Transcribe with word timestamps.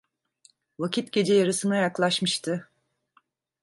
Vakit 0.79 1.11
gece 1.11 1.33
yarısına 1.33 1.75
yaklaşmıştı. 1.77 2.69